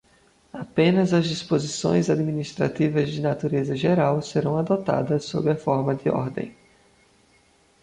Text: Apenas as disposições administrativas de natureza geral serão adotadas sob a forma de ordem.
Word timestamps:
Apenas 0.51 1.13
as 1.13 1.27
disposições 1.27 2.09
administrativas 2.09 3.11
de 3.11 3.21
natureza 3.21 3.75
geral 3.75 4.19
serão 4.19 4.57
adotadas 4.57 5.25
sob 5.25 5.51
a 5.51 5.55
forma 5.55 5.93
de 5.93 6.09
ordem. 6.09 6.55